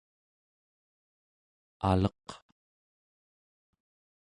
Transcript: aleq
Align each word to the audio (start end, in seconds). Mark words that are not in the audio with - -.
aleq 1.89 2.27